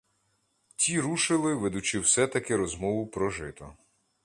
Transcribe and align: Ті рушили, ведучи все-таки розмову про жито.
Ті 0.75 0.99
рушили, 0.99 1.55
ведучи 1.55 1.99
все-таки 1.99 2.55
розмову 2.55 3.07
про 3.07 3.29
жито. 3.29 3.73